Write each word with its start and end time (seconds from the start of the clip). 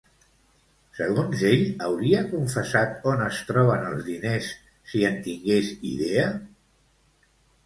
Segons 0.99 1.43
ell, 1.49 1.65
hauria 1.87 2.23
confessat 2.31 3.05
on 3.11 3.21
es 3.27 3.43
troben 3.51 3.85
els 3.91 4.03
diners 4.09 4.49
si 4.95 5.05
en 5.11 5.21
tingués 5.29 5.71
idea? 5.93 6.27